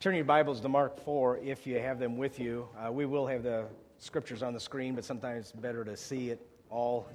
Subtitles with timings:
[0.00, 2.66] Turn your Bibles to Mark 4 if you have them with you.
[2.74, 3.66] Uh, we will have the
[3.98, 7.06] scriptures on the screen, but sometimes it's better to see it all.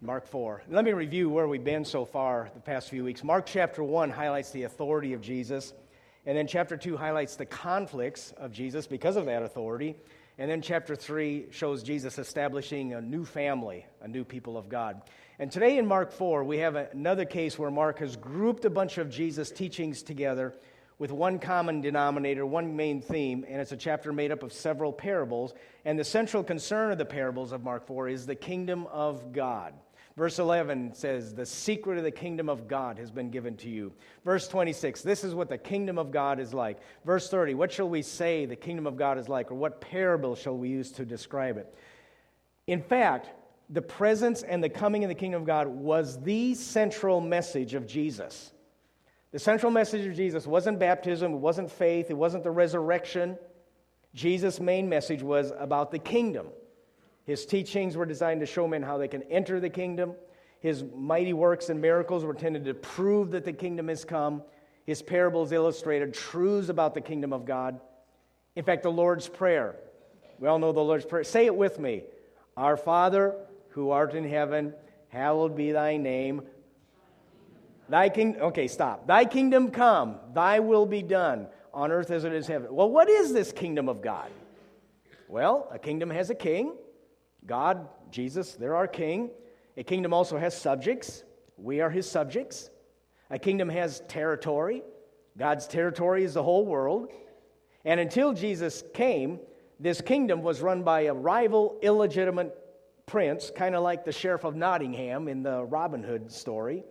[0.00, 0.64] Mark 4.
[0.68, 3.22] Let me review where we've been so far the past few weeks.
[3.22, 5.72] Mark chapter 1 highlights the authority of Jesus,
[6.26, 9.94] and then chapter 2 highlights the conflicts of Jesus because of that authority.
[10.36, 15.02] And then chapter 3 shows Jesus establishing a new family, a new people of God.
[15.38, 18.98] And today in Mark 4, we have another case where Mark has grouped a bunch
[18.98, 20.56] of Jesus' teachings together
[20.98, 24.92] with one common denominator, one main theme, and it's a chapter made up of several
[24.92, 25.54] parables.
[25.84, 29.74] And the central concern of the parables of Mark 4 is the kingdom of God.
[30.16, 33.92] Verse 11 says, The secret of the kingdom of God has been given to you.
[34.24, 36.78] Verse 26, this is what the kingdom of God is like.
[37.04, 40.34] Verse 30, what shall we say the kingdom of God is like, or what parable
[40.34, 41.72] shall we use to describe it?
[42.66, 43.30] In fact,
[43.70, 47.86] the presence and the coming of the kingdom of God was the central message of
[47.86, 48.50] Jesus.
[49.30, 53.36] The central message of Jesus wasn't baptism, it wasn't faith, it wasn't the resurrection.
[54.14, 56.46] Jesus' main message was about the kingdom.
[57.24, 60.14] His teachings were designed to show men how they can enter the kingdom.
[60.60, 64.42] His mighty works and miracles were intended to prove that the kingdom has come.
[64.86, 67.78] His parables illustrated truths about the kingdom of God.
[68.56, 69.76] In fact, the Lord's Prayer,
[70.38, 71.22] we all know the Lord's Prayer.
[71.22, 72.04] Say it with me
[72.56, 73.36] Our Father,
[73.68, 74.72] who art in heaven,
[75.08, 76.42] hallowed be thy name.
[77.88, 79.06] Thy kingdom, okay, stop.
[79.06, 82.74] Thy kingdom come, thy will be done on earth as it is in heaven.
[82.74, 84.30] Well, what is this kingdom of God?
[85.28, 86.74] Well, a kingdom has a king.
[87.46, 89.30] God, Jesus, they're our king.
[89.76, 91.22] A kingdom also has subjects.
[91.56, 92.70] We are his subjects.
[93.30, 94.82] A kingdom has territory.
[95.36, 97.08] God's territory is the whole world.
[97.84, 99.38] And until Jesus came,
[99.80, 102.56] this kingdom was run by a rival, illegitimate
[103.06, 106.84] prince, kind of like the sheriff of Nottingham in the Robin Hood story.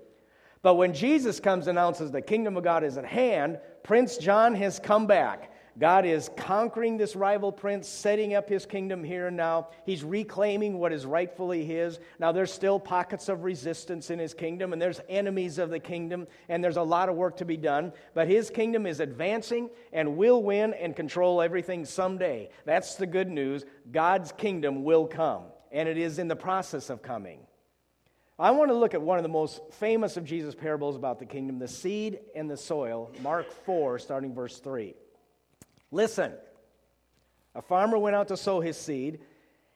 [0.68, 4.54] But when Jesus comes and announces the kingdom of God is at hand, Prince John
[4.56, 5.50] has come back.
[5.80, 9.70] God is conquering this rival prince, setting up his kingdom here and now.
[9.86, 12.00] He's reclaiming what is rightfully his.
[12.20, 16.28] Now, there's still pockets of resistance in his kingdom, and there's enemies of the kingdom,
[16.50, 17.94] and there's a lot of work to be done.
[18.14, 22.50] But his kingdom is advancing and will win and control everything someday.
[22.66, 23.64] That's the good news.
[23.94, 27.47] God's kingdom will come, and it is in the process of coming.
[28.40, 31.26] I want to look at one of the most famous of Jesus' parables about the
[31.26, 34.94] kingdom, the seed and the soil, Mark 4, starting verse 3.
[35.90, 36.34] Listen,
[37.56, 39.22] a farmer went out to sow his seed.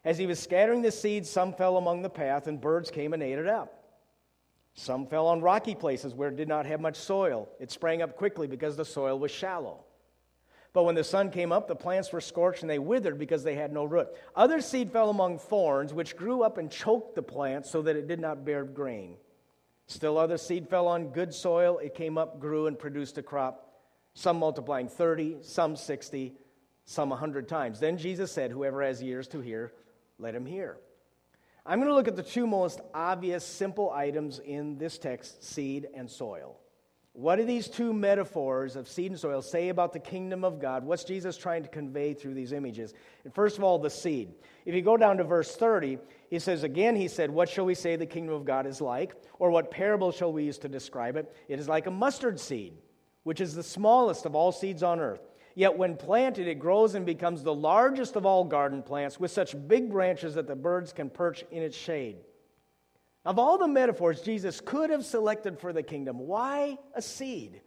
[0.06, 3.24] As he was scattering the seed, some fell among the path, and birds came and
[3.24, 3.82] ate it up.
[4.76, 7.50] Some fell on rocky places where it did not have much soil.
[7.60, 9.86] It sprang up quickly because the soil was shallow.
[10.74, 13.56] But when the sun came up, the plants were scorched and they withered because they
[13.56, 14.08] had no root.
[14.36, 18.08] Other seed fell among thorns, which grew up and choked the plant so that it
[18.08, 19.18] did not bear grain.
[19.88, 21.78] Still, other seed fell on good soil.
[21.80, 23.74] It came up, grew, and produced a crop,
[24.14, 26.34] some multiplying 30, some 60,
[26.86, 27.82] some 100 times.
[27.82, 29.74] Then Jesus said, Whoever has ears to hear,
[30.18, 30.78] let him hear.
[31.66, 35.90] I'm going to look at the two most obvious, simple items in this text seed
[35.94, 36.61] and soil.
[37.14, 40.86] What do these two metaphors of seed and soil say about the kingdom of God?
[40.86, 42.94] What's Jesus trying to convey through these images?
[43.26, 44.34] And first of all, the seed.
[44.66, 45.98] If you go down to verse 30,
[46.30, 49.14] he says, Again, he said, What shall we say the kingdom of God is like?
[49.40, 51.36] Or what parable shall we use to describe it?
[51.50, 52.74] It is like a mustard seed,
[53.24, 55.28] which is the smallest of all seeds on earth.
[55.54, 59.54] Yet when planted, it grows and becomes the largest of all garden plants with such
[59.68, 62.20] big branches that the birds can perch in its shade.
[63.24, 67.62] Of all the metaphors Jesus could have selected for the kingdom, why a seed?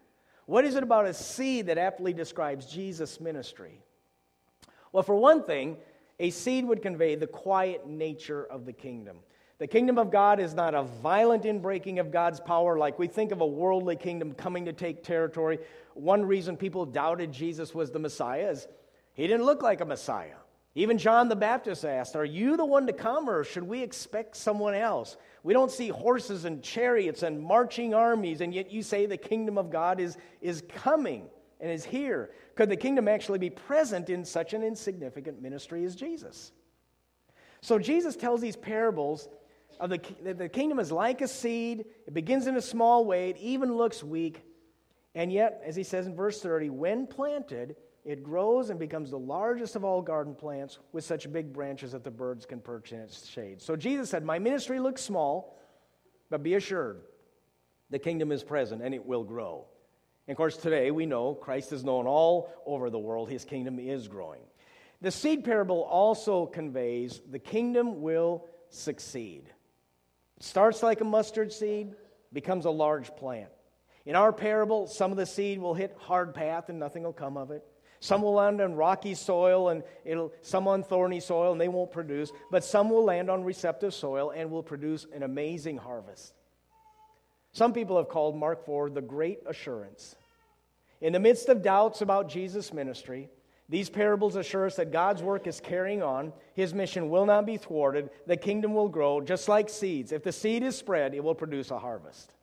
[0.46, 3.80] What is it about a seed that aptly describes Jesus' ministry?
[4.92, 5.76] Well, for one thing,
[6.18, 9.18] a seed would convey the quiet nature of the kingdom.
[9.58, 13.30] The kingdom of God is not a violent inbreaking of God's power like we think
[13.30, 15.60] of a worldly kingdom coming to take territory.
[15.94, 18.66] One reason people doubted Jesus was the Messiah is
[19.12, 20.34] he didn't look like a Messiah.
[20.74, 24.36] Even John the Baptist asked, Are you the one to come, or should we expect
[24.36, 25.16] someone else?
[25.44, 29.58] We don't see horses and chariots and marching armies, and yet you say the kingdom
[29.58, 31.26] of God is, is coming
[31.60, 32.30] and is here.
[32.56, 36.50] Could the kingdom actually be present in such an insignificant ministry as Jesus?
[37.60, 39.28] So Jesus tells these parables
[39.78, 41.84] of the, the kingdom is like a seed.
[42.06, 44.42] It begins in a small way, it even looks weak.
[45.14, 49.18] And yet, as he says in verse 30, when planted, it grows and becomes the
[49.18, 53.00] largest of all garden plants with such big branches that the birds can perch in
[53.00, 53.62] its shade.
[53.62, 55.58] So Jesus said, My ministry looks small,
[56.28, 57.00] but be assured,
[57.90, 59.66] the kingdom is present and it will grow.
[60.26, 63.78] And of course, today we know Christ is known all over the world, his kingdom
[63.78, 64.40] is growing.
[65.00, 69.44] The seed parable also conveys the kingdom will succeed.
[70.36, 71.94] It starts like a mustard seed,
[72.32, 73.50] becomes a large plant.
[74.04, 77.38] In our parable, some of the seed will hit hard path and nothing will come
[77.38, 77.64] of it.
[78.04, 81.90] Some will land on rocky soil and it'll, some on thorny soil and they won't
[81.90, 86.34] produce, but some will land on receptive soil and will produce an amazing harvest.
[87.52, 90.16] Some people have called Mark 4 the great assurance.
[91.00, 93.30] In the midst of doubts about Jesus' ministry,
[93.70, 96.34] these parables assure us that God's work is carrying on.
[96.52, 98.10] His mission will not be thwarted.
[98.26, 100.12] The kingdom will grow just like seeds.
[100.12, 102.34] If the seed is spread, it will produce a harvest.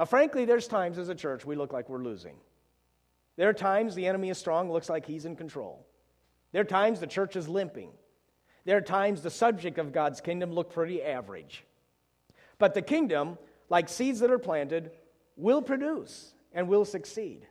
[0.00, 2.34] Now, frankly, there's times as a church we look like we're losing.
[3.38, 5.86] There are times the enemy is strong, looks like he's in control.
[6.50, 7.92] There are times the church is limping.
[8.64, 11.64] There are times the subject of God's kingdom look pretty average.
[12.58, 13.38] But the kingdom,
[13.68, 14.90] like seeds that are planted,
[15.36, 17.46] will produce and will succeed.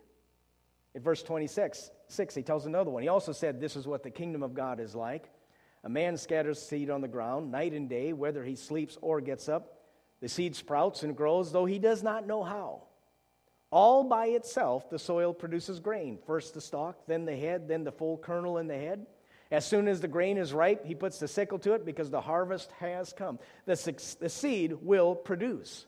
[0.94, 3.01] In verse 26, 6, he tells another one.
[3.01, 5.30] He also said, This is what the kingdom of God is like.
[5.86, 9.48] A man scatters seed on the ground night and day, whether he sleeps or gets
[9.48, 9.84] up.
[10.19, 12.87] The seed sprouts and grows, though he does not know how.
[13.69, 16.18] All by itself, the soil produces grain.
[16.25, 19.06] First the stalk, then the head, then the full kernel in the head.
[19.52, 22.22] As soon as the grain is ripe, he puts the sickle to it because the
[22.22, 23.40] harvest has come.
[23.66, 23.75] The,
[24.19, 25.86] the seed will produce.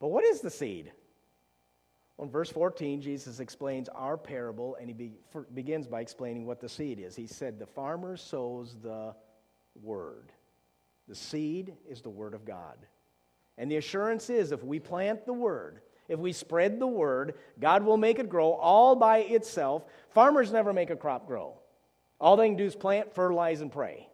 [0.00, 0.92] But what is the seed?
[2.16, 6.46] Well, in verse 14, Jesus explains our parable, and he be, for, begins by explaining
[6.46, 7.14] what the seed is.
[7.14, 9.14] He said, The farmer sows the
[9.80, 10.32] word.
[11.06, 12.76] The seed is the word of God.
[13.56, 17.84] And the assurance is if we plant the word, if we spread the word, God
[17.84, 19.84] will make it grow all by itself.
[20.10, 21.58] Farmers never make a crop grow.
[22.20, 24.08] All they can do is plant, fertilize, and pray.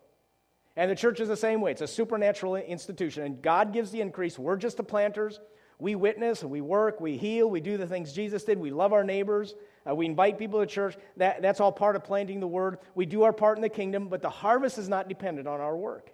[0.77, 1.71] And the church is the same way.
[1.71, 4.39] It's a supernatural institution, and God gives the increase.
[4.39, 5.41] We're just the planters.
[5.79, 8.59] We witness, we work, we heal, we do the things Jesus did.
[8.59, 9.55] We love our neighbors.
[9.89, 10.97] Uh, we invite people to church.
[11.17, 12.79] That, that's all part of planting the word.
[12.95, 15.77] We do our part in the kingdom, but the harvest is not dependent on our
[15.77, 16.11] work.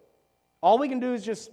[0.63, 1.51] All we can do is just,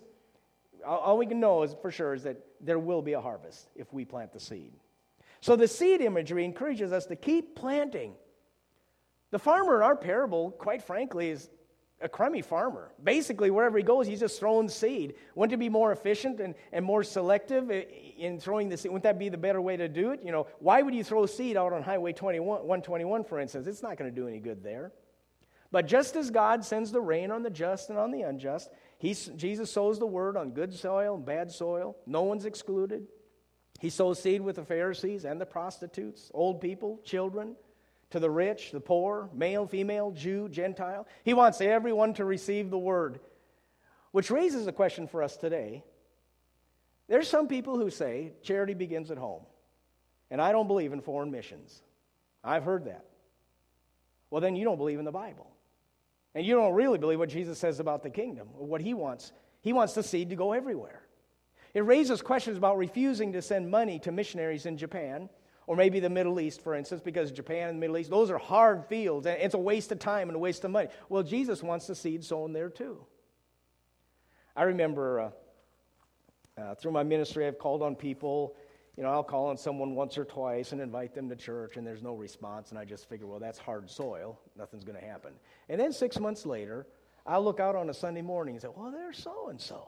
[0.87, 3.91] all we can know is for sure is that there will be a harvest if
[3.93, 4.71] we plant the seed.
[5.41, 8.13] So the seed imagery encourages us to keep planting.
[9.31, 11.49] The farmer in our parable, quite frankly, is
[11.99, 12.91] a crummy farmer.
[13.03, 15.15] Basically, wherever he goes, he's just throwing seed.
[15.35, 18.91] Wouldn't it be more efficient and, and more selective in throwing the seed?
[18.91, 20.21] Wouldn't that be the better way to do it?
[20.23, 23.67] You know, why would you throw seed out on Highway 21, 121, for instance?
[23.67, 24.91] It's not going to do any good there.
[25.71, 28.69] But just as God sends the rain on the just and on the unjust,
[28.99, 31.95] Jesus sows the word on good soil and bad soil.
[32.05, 33.07] No one's excluded.
[33.79, 37.55] He sows seed with the Pharisees and the prostitutes, old people, children,
[38.09, 41.07] to the rich, the poor, male, female, Jew, Gentile.
[41.23, 43.19] He wants everyone to receive the word.
[44.11, 45.83] Which raises a question for us today.
[47.07, 49.43] There's some people who say charity begins at home.
[50.31, 51.83] And I don't believe in foreign missions.
[52.43, 53.05] I've heard that.
[54.29, 55.51] Well, then you don't believe in the Bible.
[56.37, 59.31] And you don't really believe what Jesus says about the kingdom or what he wants.
[59.61, 61.01] He wants the seed to go everywhere.
[61.73, 65.29] It raises questions about refusing to send money to missionaries in Japan
[65.65, 68.37] or maybe the Middle East, for instance, because Japan and the Middle East, those are
[68.37, 70.89] hard fields and it's a waste of time and a waste of money.
[71.09, 73.03] Well, Jesus wants the seed sown there too.
[74.55, 75.31] I remember uh,
[76.61, 78.55] uh, through my ministry, I've called on people
[78.97, 81.85] you know, I'll call on someone once or twice and invite them to church, and
[81.85, 84.39] there's no response, and I just figure, well, that's hard soil.
[84.57, 85.33] Nothing's going to happen.
[85.69, 86.87] And then six months later,
[87.23, 89.87] I'll look out on a Sunday morning and say, well, there's so and so.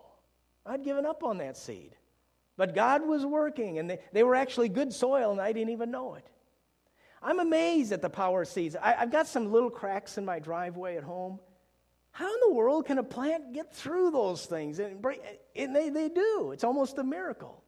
[0.64, 1.96] I'd given up on that seed.
[2.56, 5.90] But God was working, and they, they were actually good soil, and I didn't even
[5.90, 6.28] know it.
[7.24, 8.76] I'm amazed at the power of seeds.
[8.76, 11.40] I, I've got some little cracks in my driveway at home.
[12.12, 14.78] How in the world can a plant get through those things?
[14.78, 15.04] And,
[15.56, 16.52] and they, they do.
[16.52, 17.64] It's almost a miracle.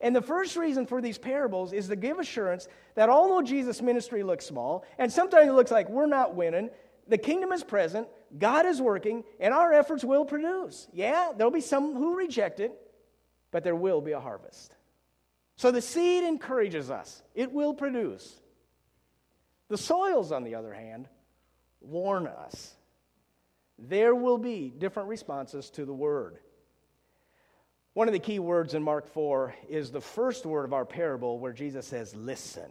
[0.00, 4.22] And the first reason for these parables is to give assurance that although Jesus' ministry
[4.22, 6.70] looks small, and sometimes it looks like we're not winning,
[7.08, 10.88] the kingdom is present, God is working, and our efforts will produce.
[10.92, 12.72] Yeah, there'll be some who reject it,
[13.50, 14.74] but there will be a harvest.
[15.56, 18.40] So the seed encourages us, it will produce.
[19.68, 21.08] The soils, on the other hand,
[21.80, 22.74] warn us.
[23.78, 26.38] There will be different responses to the word.
[27.96, 31.38] One of the key words in Mark 4 is the first word of our parable
[31.38, 32.68] where Jesus says, listen.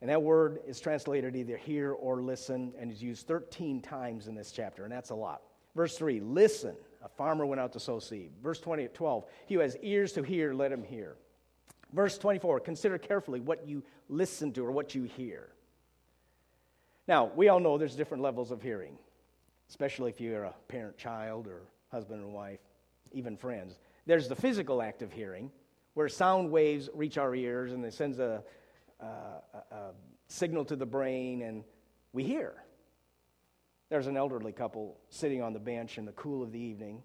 [0.00, 4.34] And that word is translated either hear or listen and is used 13 times in
[4.34, 5.42] this chapter, and that's a lot.
[5.76, 6.74] Verse 3, listen.
[7.04, 8.32] A farmer went out to sow seed.
[8.42, 11.14] Verse 20, 12, he who has ears to hear, let him hear.
[11.92, 15.50] Verse 24, consider carefully what you listen to or what you hear.
[17.06, 18.98] Now, we all know there's different levels of hearing,
[19.68, 21.60] especially if you're a parent child or
[21.92, 22.58] husband and wife,
[23.12, 23.78] even friends.
[24.08, 25.50] There's the physical act of hearing,
[25.92, 28.42] where sound waves reach our ears and it sends a,
[29.00, 29.90] a, a,
[30.28, 31.62] signal to the brain and
[32.14, 32.54] we hear.
[33.90, 37.02] There's an elderly couple sitting on the bench in the cool of the evening.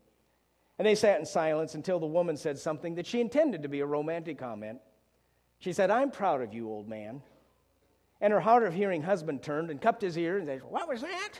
[0.80, 3.82] And they sat in silence until the woman said something that she intended to be
[3.82, 4.80] a romantic comment.
[5.60, 7.22] She said, I'm proud of you, old man.
[8.22, 11.02] And her hard of hearing husband turned and cupped his ear and said, What was
[11.02, 11.34] that?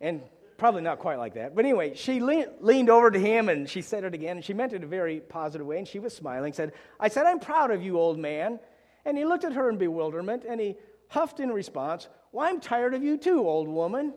[0.00, 0.22] And
[0.62, 1.56] probably not quite like that.
[1.56, 4.36] But anyway, she leaned over to him and she said it again.
[4.36, 5.78] And she meant it in a very positive way.
[5.78, 8.60] And she was smiling, said, I said, I'm proud of you, old man.
[9.04, 10.76] And he looked at her in bewilderment and he
[11.08, 14.14] huffed in response, Well, I'm tired of you too, old woman.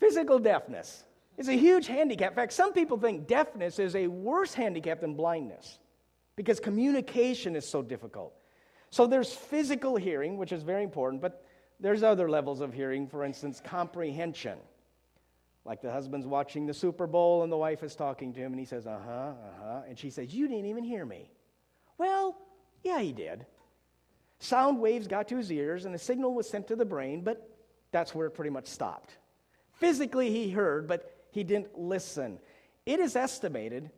[0.00, 1.04] Physical deafness
[1.36, 2.30] is a huge handicap.
[2.30, 5.78] In fact, some people think deafness is a worse handicap than blindness
[6.36, 8.32] because communication is so difficult.
[8.88, 11.44] So there's physical hearing, which is very important, but
[11.80, 14.56] there's other levels of hearing, for instance, comprehension.
[15.66, 18.60] Like the husband's watching the Super Bowl and the wife is talking to him and
[18.60, 19.80] he says, uh huh, uh huh.
[19.88, 21.30] And she says, You didn't even hear me.
[21.98, 22.36] Well,
[22.82, 23.44] yeah, he did.
[24.38, 27.50] Sound waves got to his ears and a signal was sent to the brain, but
[27.90, 29.16] that's where it pretty much stopped.
[29.72, 32.38] Physically, he heard, but he didn't listen.
[32.84, 33.90] It is estimated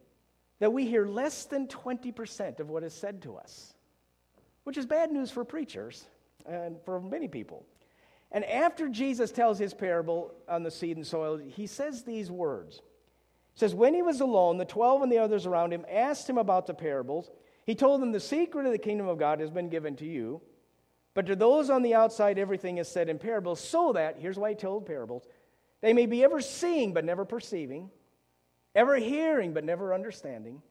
[0.59, 3.75] that we hear less than 20% of what is said to us
[4.69, 6.05] which is bad news for preachers
[6.45, 7.65] and for many people.
[8.31, 12.83] And after Jesus tells his parable on the seed and soil, he says these words.
[13.55, 16.39] He says, When he was alone, the twelve and the others around him asked him
[16.39, 17.31] about the parables.
[17.65, 20.43] He told them, The secret of the kingdom of God has been given to you,
[21.15, 24.51] but to those on the outside, everything is said in parables, so that, here's why
[24.51, 25.27] he told parables,
[25.81, 27.91] they may be ever seeing but never perceiving,
[28.75, 30.63] ever hearing but never understanding.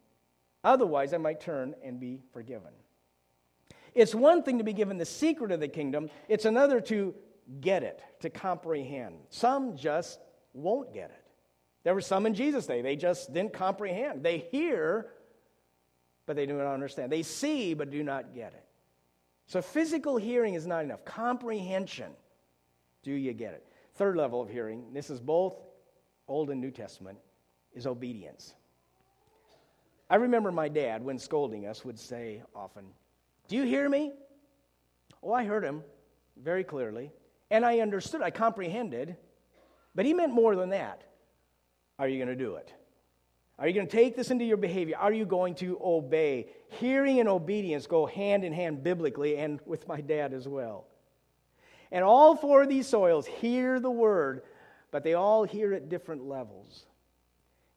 [0.63, 2.71] Otherwise, I might turn and be forgiven.
[3.95, 7.15] It's one thing to be given the secret of the kingdom, it's another to
[7.61, 9.15] get it, to comprehend.
[9.29, 10.19] Some just
[10.53, 11.23] won't get it.
[11.83, 14.23] There were some in Jesus' day, they just didn't comprehend.
[14.23, 15.07] They hear,
[16.25, 17.11] but they do not understand.
[17.11, 18.65] They see, but do not get it.
[19.45, 21.05] So physical hearing is not enough.
[21.05, 22.11] Comprehension,
[23.03, 23.65] do you get it?
[23.95, 25.55] Third level of hearing, this is both
[26.27, 27.17] Old and New Testament,
[27.73, 28.53] is obedience.
[30.09, 32.85] I remember my dad, when scolding us, would say often,
[33.47, 34.13] do you hear me?
[35.23, 35.83] Oh, I heard him
[36.35, 37.11] very clearly,
[37.49, 39.15] and I understood, I comprehended,
[39.95, 41.03] but he meant more than that.
[41.99, 42.73] Are you going to do it?
[43.59, 44.97] Are you going to take this into your behavior?
[44.97, 46.47] Are you going to obey?
[46.69, 50.85] Hearing and obedience go hand in hand biblically and with my dad as well.
[51.91, 54.43] And all four of these soils hear the word,
[54.91, 56.85] but they all hear at different levels.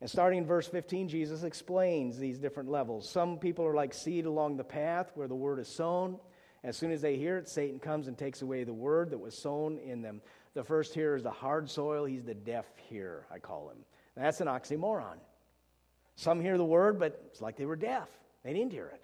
[0.01, 3.09] And starting in verse 15, Jesus explains these different levels.
[3.09, 6.19] Some people are like seed along the path where the word is sown.
[6.63, 9.35] As soon as they hear it, Satan comes and takes away the word that was
[9.35, 10.21] sown in them.
[10.55, 12.05] The first hearer is the hard soil.
[12.05, 13.79] He's the deaf hearer, I call him.
[14.17, 15.17] That's an oxymoron.
[16.17, 18.09] Some hear the word, but it's like they were deaf.
[18.45, 19.03] They didn't hear it.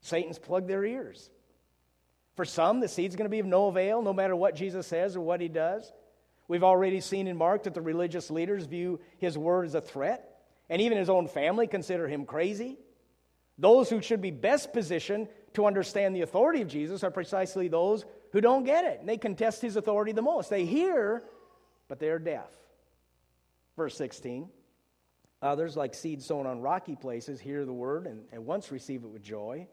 [0.00, 1.30] Satan's plugged their ears.
[2.36, 5.16] For some, the seed's going to be of no avail, no matter what Jesus says
[5.16, 5.90] or what he does.
[6.46, 10.38] We've already seen in Mark that the religious leaders view his word as a threat
[10.70, 12.78] and even his own family consider him crazy.
[13.58, 18.04] Those who should be best positioned to understand the authority of Jesus are precisely those
[18.32, 19.00] who don't get it.
[19.00, 20.50] And they contest his authority the most.
[20.50, 21.22] They hear,
[21.88, 22.50] but they're deaf.
[23.76, 24.48] Verse 16
[25.40, 29.08] Others, like seed sown on rocky places, hear the word and, and once receive it
[29.08, 29.68] with joy.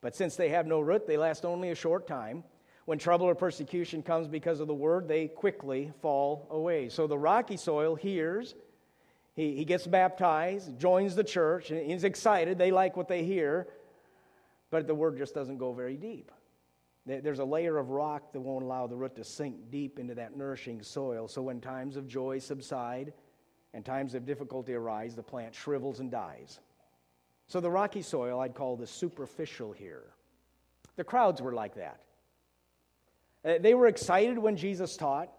[0.00, 2.44] But since they have no root, they last only a short time.
[2.84, 6.88] When trouble or persecution comes because of the word, they quickly fall away.
[6.88, 8.54] So the rocky soil hears
[9.34, 12.58] he, he gets baptized, joins the church, and he's excited.
[12.58, 13.68] They like what they hear,
[14.70, 16.30] but the word just doesn't go very deep.
[17.06, 20.36] There's a layer of rock that won't allow the root to sink deep into that
[20.36, 21.26] nourishing soil.
[21.26, 23.12] So when times of joy subside
[23.74, 26.60] and times of difficulty arise, the plant shrivels and dies.
[27.48, 30.04] So the rocky soil I'd call the superficial here.
[30.96, 32.02] The crowds were like that.
[33.44, 35.32] Uh, they were excited when Jesus taught,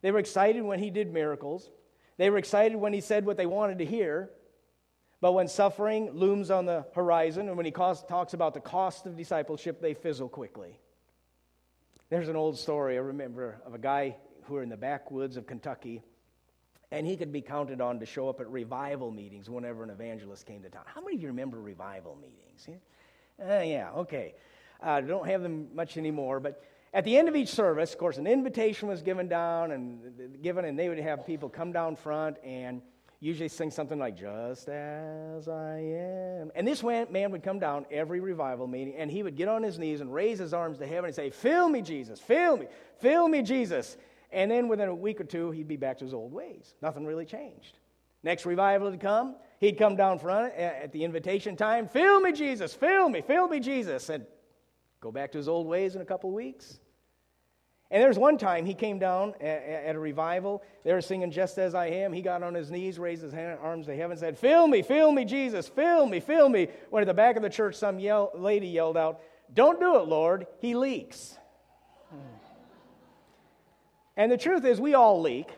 [0.00, 1.70] they were excited when he did miracles.
[2.16, 4.30] They were excited when he said what they wanted to hear,
[5.22, 9.16] but when suffering looms on the horizon and when he talks about the cost of
[9.16, 10.76] discipleship, they fizzle quickly.
[12.10, 15.46] There's an old story I remember of a guy who were in the backwoods of
[15.46, 16.02] Kentucky,
[16.90, 20.44] and he could be counted on to show up at revival meetings whenever an evangelist
[20.44, 20.82] came to town.
[20.86, 22.68] How many of you remember revival meetings?
[23.40, 24.34] Uh, yeah, okay.
[24.82, 27.98] I uh, don't have them much anymore, but at the end of each service, of
[27.98, 31.94] course, an invitation was given down and given, and they would have people come down
[31.94, 32.82] front and
[33.22, 38.20] usually sing something like "Just as I am." And this man would come down every
[38.20, 41.06] revival meeting, and he would get on his knees and raise his arms to heaven
[41.06, 42.20] and say, "Fill me, Jesus!
[42.20, 42.66] Fill me!
[42.98, 43.96] Fill me, Jesus!"
[44.32, 46.74] And then within a week or two, he'd be back to his old ways.
[46.82, 47.78] Nothing really changed.
[48.22, 49.36] Next revival would come.
[49.60, 51.86] He'd come down front at the invitation time.
[51.86, 52.74] Fill me, Jesus!
[52.74, 53.20] Fill me!
[53.20, 54.08] Fill me, Jesus!
[54.08, 54.26] And
[55.00, 56.80] go back to his old ways in a couple of weeks.
[57.92, 60.62] And there's one time he came down at, a revival.
[60.82, 62.10] They were singing Just As I Am.
[62.14, 65.12] He got on his knees, raised his hand, arms to heaven, said, Fill me, fill
[65.12, 66.68] me, Jesus, fill me, fill me.
[66.88, 69.20] When at the back of the church, some yell, lady yelled out,
[69.52, 70.46] Don't do it, Lord.
[70.60, 71.36] He leaks.
[72.08, 72.16] Hmm.
[74.16, 75.50] And the truth is, we all leak.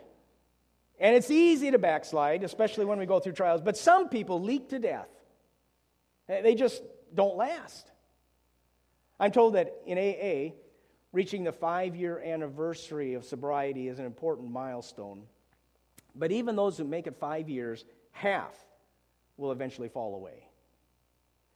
[0.99, 3.61] And it's easy to backslide, especially when we go through trials.
[3.61, 5.07] But some people leak to death,
[6.27, 7.89] they just don't last.
[9.21, 10.53] I'm told that in AA,
[11.15, 15.21] Reaching the five year anniversary of sobriety is an important milestone.
[16.13, 18.53] But even those who make it five years, half
[19.37, 20.49] will eventually fall away.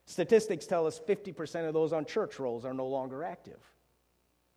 [0.05, 3.59] Statistics tell us 50% of those on church rolls are no longer active.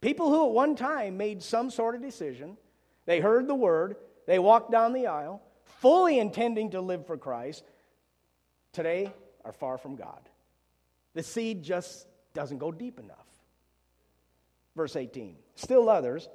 [0.01, 2.57] People who at one time made some sort of decision,
[3.05, 3.97] they heard the word,
[4.29, 5.43] they walked down the aisle,
[5.81, 7.65] fully intending to live for Christ,
[8.73, 9.13] today
[9.45, 10.21] are far from God.
[11.15, 13.32] The seed just doesn't go deep enough.
[14.77, 15.37] Verse 18.
[15.55, 16.29] Still others,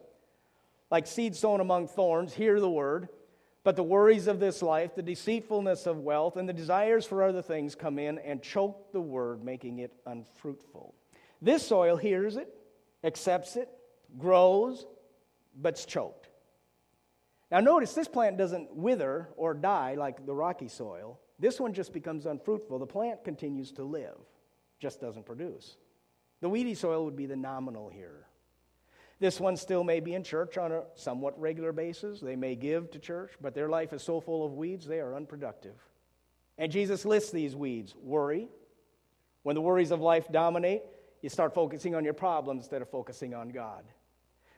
[0.91, 3.09] like seed sown among thorns, hear the word,
[3.63, 7.41] but the worries of this life, the deceitfulness of wealth, and the desires for other
[7.41, 10.93] things come in and choke the word, making it unfruitful.
[11.41, 12.47] This soil hears it,
[13.03, 13.69] accepts it,
[14.17, 14.85] grows,
[15.55, 16.29] but's choked.
[17.51, 21.19] Now, notice this plant doesn't wither or die like the rocky soil.
[21.39, 22.79] This one just becomes unfruitful.
[22.79, 24.17] The plant continues to live,
[24.79, 25.77] just doesn't produce.
[26.41, 28.27] The weedy soil would be the nominal here.
[29.19, 32.19] This one still may be in church on a somewhat regular basis.
[32.19, 35.15] They may give to church, but their life is so full of weeds, they are
[35.15, 35.75] unproductive.
[36.57, 38.47] And Jesus lists these weeds worry.
[39.43, 40.83] When the worries of life dominate,
[41.21, 43.83] you start focusing on your problems instead of focusing on God.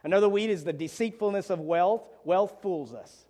[0.04, 2.04] Another weed is the deceitfulness of wealth.
[2.24, 3.26] Wealth fools us.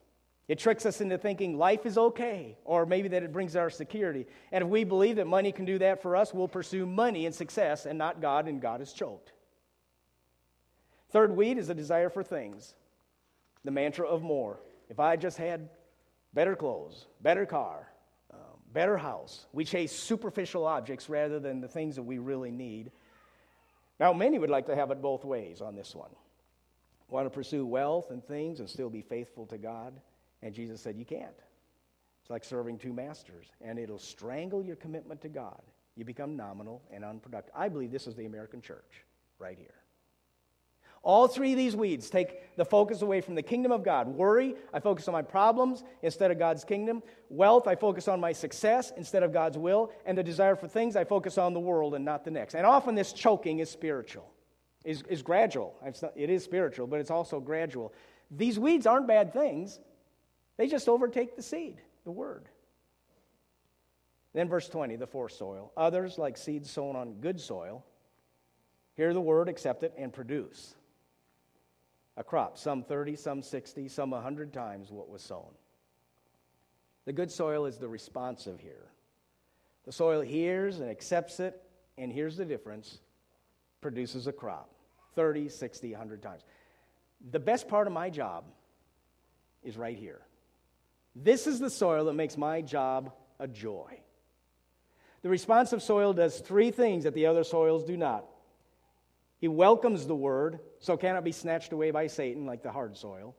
[0.50, 4.26] It tricks us into thinking life is okay, or maybe that it brings our security.
[4.52, 7.36] And if we believe that money can do that for us, we'll pursue money and
[7.36, 9.32] success and not God, and God is choked.
[11.12, 12.74] Third weed is a desire for things,
[13.64, 14.60] the mantra of more.
[14.90, 15.70] If I just had
[16.34, 17.88] better clothes, better car,
[18.34, 18.38] uh,
[18.74, 22.92] better house, we chase superficial objects rather than the things that we really need.
[24.00, 26.10] Now, many would like to have it both ways on this one.
[27.08, 29.94] Want to pursue wealth and things and still be faithful to God.
[30.42, 31.30] And Jesus said, You can't.
[32.22, 35.62] It's like serving two masters, and it'll strangle your commitment to God.
[35.96, 37.54] You become nominal and unproductive.
[37.56, 39.04] I believe this is the American church
[39.40, 39.74] right here.
[41.02, 44.08] All three of these weeds take the focus away from the kingdom of God.
[44.08, 47.02] Worry, I focus on my problems instead of God's kingdom.
[47.30, 49.92] Wealth, I focus on my success instead of God's will.
[50.06, 52.54] And the desire for things, I focus on the world and not the next.
[52.54, 54.30] And often this choking is spiritual,
[54.84, 55.74] is, is gradual.
[56.02, 57.94] Not, it is spiritual, but it's also gradual.
[58.30, 59.80] These weeds aren't bad things,
[60.60, 62.50] they just overtake the seed, the word.
[64.34, 65.72] Then, verse 20, the fourth soil.
[65.78, 67.86] Others, like seeds sown on good soil,
[68.96, 70.76] hear the word, accept it, and produce
[72.18, 75.54] a crop, some 30, some 60, some 100 times what was sown.
[77.06, 78.92] The good soil is the responsive here.
[79.86, 81.64] The soil hears and accepts it,
[81.98, 83.00] and here's the difference
[83.80, 84.70] produces a crop
[85.16, 86.44] 30, 60, 100 times.
[87.32, 88.44] The best part of my job
[89.64, 90.20] is right here.
[91.16, 94.00] This is the soil that makes my job a joy.
[95.22, 98.26] The responsive soil does three things that the other soils do not.
[99.40, 102.98] He welcomes the word, so it cannot be snatched away by Satan like the hard
[102.98, 103.36] soil.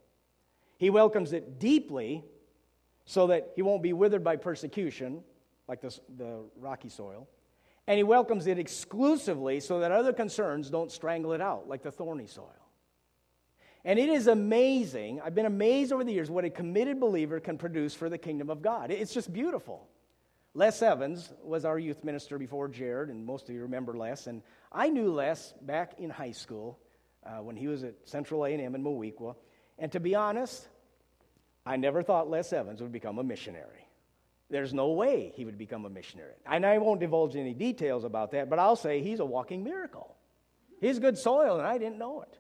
[0.78, 2.24] He welcomes it deeply,
[3.04, 5.22] so that he won't be withered by persecution
[5.68, 7.28] like the, the rocky soil.
[7.86, 11.90] And he welcomes it exclusively so that other concerns don't strangle it out like the
[11.90, 12.59] thorny soil.
[13.84, 15.20] And it is amazing.
[15.24, 18.50] I've been amazed over the years what a committed believer can produce for the kingdom
[18.50, 18.90] of God.
[18.90, 19.88] It's just beautiful.
[20.54, 24.26] Les Evans was our youth minister before Jared, and most of you remember Les.
[24.26, 26.78] And I knew Les back in high school
[27.24, 29.36] uh, when he was at Central A&M in Moweaqua.
[29.78, 30.66] And to be honest,
[31.64, 33.86] I never thought Les Evans would become a missionary.
[34.50, 36.34] There's no way he would become a missionary.
[36.44, 40.16] And I won't divulge any details about that, but I'll say he's a walking miracle.
[40.80, 42.36] He's good soil, and I didn't know it.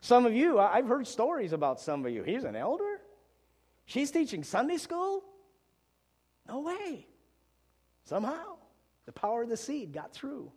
[0.00, 2.22] Some of you, I've heard stories about some of you.
[2.22, 3.00] He's an elder?
[3.84, 5.22] She's teaching Sunday school?
[6.48, 7.06] No way.
[8.04, 8.56] Somehow,
[9.06, 10.50] the power of the seed got through.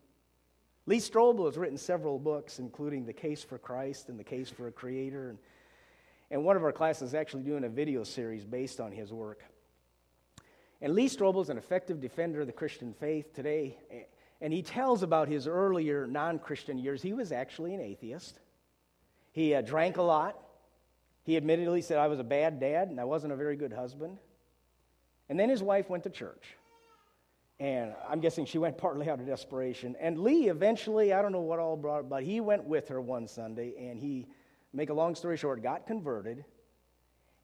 [0.86, 4.67] Lee Strobel has written several books, including The Case for Christ and The Case for
[4.67, 5.29] a Creator.
[5.29, 5.38] And,
[6.32, 9.43] and one of our classes is actually doing a video series based on his work.
[10.82, 13.77] And Lee Strobel is an effective defender of the Christian faith today.
[14.41, 17.01] And he tells about his earlier non Christian years.
[17.01, 18.39] He was actually an atheist.
[19.34, 20.39] He uh, drank a lot.
[21.24, 24.17] He admittedly said, I was a bad dad and I wasn't a very good husband.
[25.28, 26.56] And then his wife went to church.
[27.60, 29.96] And I'm guessing she went partly out of desperation.
[30.00, 33.28] And Lee eventually, I don't know what all brought, but he went with her one
[33.28, 34.28] Sunday and he,
[34.74, 36.43] make a long story short, got converted.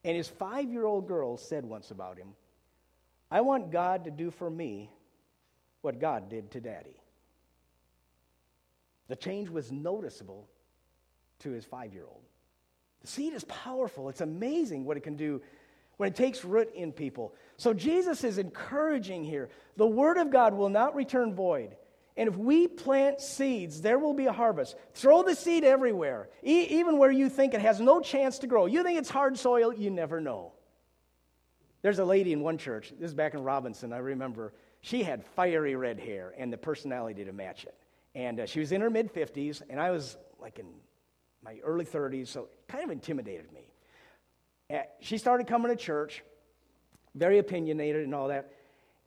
[0.04, 2.30] And his five year old girl said once about him,
[3.32, 4.92] I want God to do for me
[5.82, 7.02] what God did to daddy.
[9.08, 10.48] The change was noticeable
[11.40, 12.24] to his five year old.
[13.02, 14.10] The seed is powerful.
[14.10, 15.42] It's amazing what it can do
[15.98, 17.34] when it takes root in people.
[17.58, 21.76] So Jesus is encouraging here the word of God will not return void.
[22.18, 24.76] And if we plant seeds, there will be a harvest.
[24.94, 28.66] Throw the seed everywhere, e- even where you think it has no chance to grow.
[28.66, 30.52] You think it's hard soil, you never know.
[31.82, 34.54] There's a lady in one church, this is back in Robinson, I remember.
[34.82, 37.76] She had fiery red hair and the personality to match it.
[38.16, 40.66] And uh, she was in her mid 50s, and I was like in
[41.44, 43.62] my early 30s, so it kind of intimidated me.
[45.02, 46.24] She started coming to church,
[47.16, 48.54] very opinionated and all that.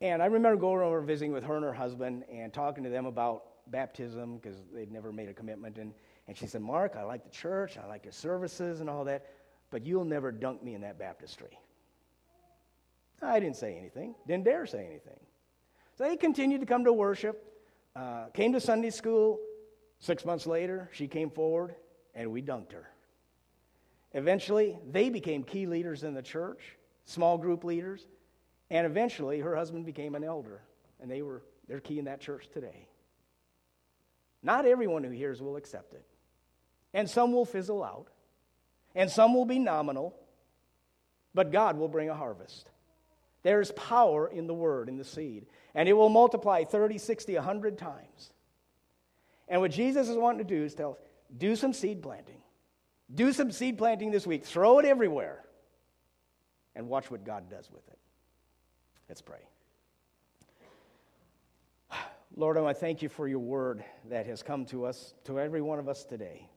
[0.01, 3.05] And I remember going over visiting with her and her husband and talking to them
[3.05, 5.77] about baptism because they'd never made a commitment.
[5.77, 5.93] And,
[6.27, 9.27] and she said, Mark, I like the church, I like your services and all that,
[9.71, 11.57] but you'll never dunk me in that baptistry.
[13.21, 15.19] I didn't say anything, didn't dare say anything.
[15.97, 17.41] So they continued to come to worship,
[17.95, 19.39] uh, came to Sunday school.
[19.99, 21.75] Six months later, she came forward
[22.15, 22.89] and we dunked her.
[24.13, 28.05] Eventually, they became key leaders in the church, small group leaders.
[28.69, 30.61] And eventually, her husband became an elder,
[31.01, 32.87] and they were they're key in that church today.
[34.41, 36.05] Not everyone who hears will accept it,
[36.93, 38.09] and some will fizzle out,
[38.93, 40.13] and some will be nominal,
[41.33, 42.69] but God will bring a harvest.
[43.43, 47.35] There is power in the word, in the seed, and it will multiply 30, 60,
[47.35, 48.33] 100 times.
[49.47, 50.97] And what Jesus is wanting to do is tell,
[51.37, 52.41] do some seed planting.
[53.13, 54.45] Do some seed planting this week.
[54.45, 55.43] Throw it everywhere,
[56.75, 57.99] and watch what God does with it.
[59.07, 59.41] Let's pray.
[62.35, 65.61] Lord, oh, I thank you for your word that has come to us, to every
[65.61, 66.49] one of us today.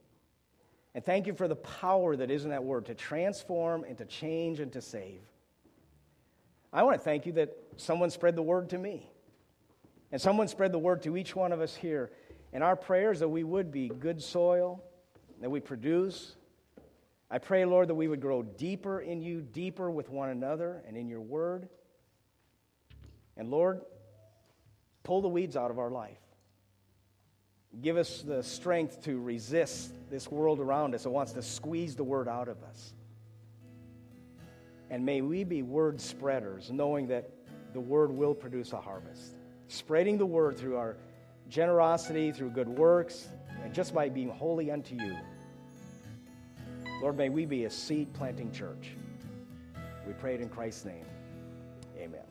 [0.95, 4.07] And thank you for the power that is in that word to transform and to
[4.07, 5.21] change and to save.
[6.73, 9.11] I want to thank you that someone spread the word to me.
[10.12, 12.11] And someone spread the word to each one of us here.
[12.52, 14.82] And our prayers that we would be good soil,
[15.40, 16.35] that we produce.
[17.30, 20.96] I pray, Lord, that we would grow deeper in you, deeper with one another and
[20.96, 21.68] in your word.
[23.37, 23.80] And Lord,
[25.02, 26.18] pull the weeds out of our life.
[27.82, 32.04] Give us the strength to resist this world around us that wants to squeeze the
[32.04, 32.94] word out of us.
[34.88, 37.28] And may we be word spreaders, knowing that
[37.74, 39.35] the word will produce a harvest.
[39.68, 40.96] Spreading the word through our
[41.48, 43.28] generosity, through good works,
[43.62, 45.16] and just by being holy unto you.
[47.00, 48.90] Lord, may we be a seed planting church.
[50.06, 51.04] We pray it in Christ's name.
[51.98, 52.24] Amen.